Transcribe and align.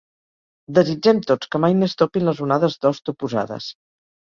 Desitgem 0.77 1.19
tots 1.33 1.51
que 1.51 1.61
mai 1.67 1.77
més 1.83 1.95
topin 2.01 2.27
les 2.31 2.43
onades 2.49 2.81
d'host 2.83 3.15
oposades. 3.17 3.71